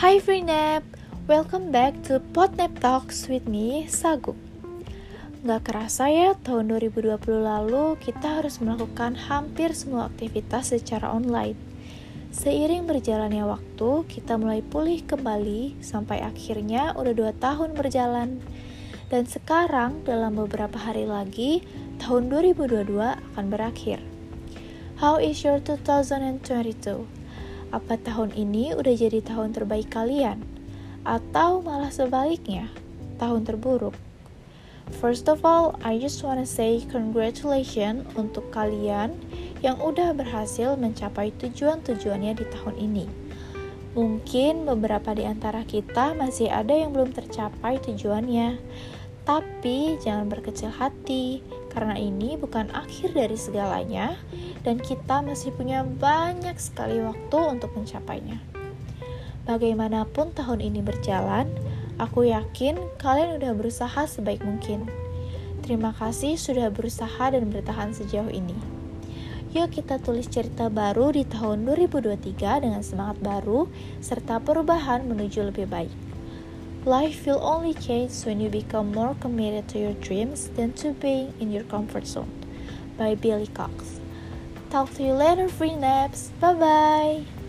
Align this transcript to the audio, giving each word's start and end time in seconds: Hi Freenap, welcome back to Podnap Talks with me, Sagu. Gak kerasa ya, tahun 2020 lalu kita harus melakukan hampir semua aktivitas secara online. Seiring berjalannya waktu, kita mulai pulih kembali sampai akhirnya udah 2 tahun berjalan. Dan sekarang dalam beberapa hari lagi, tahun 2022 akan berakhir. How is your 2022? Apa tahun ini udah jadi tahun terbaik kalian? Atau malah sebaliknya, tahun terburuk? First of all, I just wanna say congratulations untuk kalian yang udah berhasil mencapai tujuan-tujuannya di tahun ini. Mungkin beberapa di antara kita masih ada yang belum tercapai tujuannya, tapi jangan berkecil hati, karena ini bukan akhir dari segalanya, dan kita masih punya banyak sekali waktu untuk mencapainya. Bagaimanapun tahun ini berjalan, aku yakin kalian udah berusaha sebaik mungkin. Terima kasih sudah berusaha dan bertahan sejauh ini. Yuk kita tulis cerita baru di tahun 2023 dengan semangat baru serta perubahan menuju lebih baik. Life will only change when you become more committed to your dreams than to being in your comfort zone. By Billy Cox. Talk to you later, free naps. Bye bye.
Hi 0.00 0.16
Freenap, 0.16 0.80
welcome 1.28 1.68
back 1.68 1.92
to 2.08 2.24
Podnap 2.32 2.80
Talks 2.80 3.28
with 3.28 3.44
me, 3.44 3.84
Sagu. 3.84 4.32
Gak 5.44 5.68
kerasa 5.68 6.08
ya, 6.08 6.32
tahun 6.40 6.72
2020 6.72 7.20
lalu 7.20 8.00
kita 8.00 8.40
harus 8.40 8.64
melakukan 8.64 9.12
hampir 9.12 9.76
semua 9.76 10.08
aktivitas 10.08 10.72
secara 10.72 11.12
online. 11.12 11.52
Seiring 12.32 12.88
berjalannya 12.88 13.44
waktu, 13.44 14.08
kita 14.08 14.40
mulai 14.40 14.64
pulih 14.64 15.04
kembali 15.04 15.84
sampai 15.84 16.24
akhirnya 16.24 16.96
udah 16.96 17.36
2 17.36 17.36
tahun 17.36 17.76
berjalan. 17.76 18.40
Dan 19.12 19.28
sekarang 19.28 20.00
dalam 20.08 20.32
beberapa 20.32 20.80
hari 20.80 21.04
lagi, 21.04 21.60
tahun 22.00 22.32
2022 22.32 22.88
akan 23.36 23.44
berakhir. 23.52 24.00
How 24.96 25.20
is 25.20 25.44
your 25.44 25.60
2022? 25.60 27.19
Apa 27.70 27.94
tahun 27.98 28.34
ini 28.34 28.74
udah 28.74 28.94
jadi 28.94 29.22
tahun 29.22 29.54
terbaik 29.54 29.94
kalian? 29.94 30.42
Atau 31.06 31.62
malah 31.62 31.94
sebaliknya, 31.94 32.66
tahun 33.22 33.46
terburuk? 33.46 33.94
First 34.98 35.30
of 35.30 35.46
all, 35.46 35.78
I 35.86 36.02
just 36.02 36.26
wanna 36.26 36.44
say 36.44 36.82
congratulations 36.90 38.10
untuk 38.18 38.50
kalian 38.50 39.14
yang 39.62 39.78
udah 39.78 40.10
berhasil 40.10 40.74
mencapai 40.74 41.30
tujuan-tujuannya 41.38 42.34
di 42.34 42.44
tahun 42.50 42.74
ini. 42.74 43.06
Mungkin 43.94 44.66
beberapa 44.66 45.14
di 45.14 45.26
antara 45.26 45.62
kita 45.62 46.18
masih 46.18 46.50
ada 46.50 46.74
yang 46.74 46.90
belum 46.90 47.14
tercapai 47.14 47.78
tujuannya, 47.86 48.58
tapi 49.22 49.94
jangan 50.02 50.26
berkecil 50.26 50.74
hati, 50.74 51.42
karena 51.70 51.94
ini 51.96 52.34
bukan 52.36 52.68
akhir 52.74 53.14
dari 53.14 53.38
segalanya, 53.38 54.18
dan 54.66 54.82
kita 54.82 55.22
masih 55.22 55.54
punya 55.54 55.86
banyak 55.86 56.58
sekali 56.58 56.98
waktu 57.00 57.38
untuk 57.46 57.72
mencapainya. 57.72 58.42
Bagaimanapun 59.48 60.36
tahun 60.36 60.60
ini 60.60 60.84
berjalan, 60.84 61.48
aku 61.96 62.28
yakin 62.28 62.76
kalian 63.00 63.40
udah 63.40 63.56
berusaha 63.56 64.04
sebaik 64.04 64.44
mungkin. 64.44 64.90
Terima 65.64 65.94
kasih 65.94 66.34
sudah 66.34 66.68
berusaha 66.68 67.30
dan 67.30 67.48
bertahan 67.48 67.94
sejauh 67.94 68.30
ini. 68.30 68.80
Yuk 69.50 69.74
kita 69.74 69.98
tulis 69.98 70.30
cerita 70.30 70.70
baru 70.70 71.10
di 71.10 71.26
tahun 71.26 71.66
2023 71.66 72.62
dengan 72.62 72.82
semangat 72.86 73.18
baru 73.18 73.66
serta 73.98 74.38
perubahan 74.38 75.10
menuju 75.10 75.42
lebih 75.50 75.66
baik. 75.66 76.09
Life 76.84 77.26
will 77.26 77.44
only 77.44 77.74
change 77.74 78.24
when 78.24 78.40
you 78.40 78.48
become 78.48 78.92
more 78.92 79.14
committed 79.20 79.68
to 79.68 79.78
your 79.78 79.92
dreams 79.92 80.48
than 80.48 80.72
to 80.74 80.92
being 80.92 81.34
in 81.38 81.52
your 81.52 81.64
comfort 81.64 82.06
zone. 82.06 82.32
By 82.96 83.14
Billy 83.14 83.48
Cox. 83.48 84.00
Talk 84.70 84.94
to 84.94 85.02
you 85.02 85.12
later, 85.12 85.48
free 85.48 85.76
naps. 85.76 86.30
Bye 86.40 86.54
bye. 86.54 87.39